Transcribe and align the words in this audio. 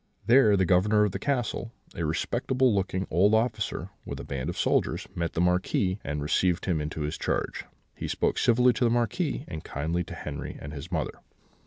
There 0.25 0.57
the 0.57 0.65
Governor 0.65 1.03
of 1.03 1.11
the 1.11 1.19
castle, 1.19 1.71
a 1.93 2.03
respectable 2.03 2.73
looking 2.73 3.05
old 3.11 3.35
officer, 3.35 3.91
with 4.03 4.19
a 4.19 4.23
band 4.23 4.49
of 4.49 4.57
soldiers, 4.57 5.07
met 5.13 5.33
the 5.33 5.41
Marquis, 5.41 5.99
and 6.03 6.23
received 6.23 6.65
him 6.65 6.81
into 6.81 7.01
his 7.01 7.19
charge. 7.19 7.65
He 7.93 8.07
spoke 8.07 8.39
civilly 8.39 8.73
to 8.73 8.83
the 8.83 8.89
Marquis, 8.89 9.45
and 9.47 9.63
kindly 9.63 10.03
to 10.05 10.15
Henri 10.15 10.57
and 10.59 10.73
his 10.73 10.91
mother. 10.91 11.19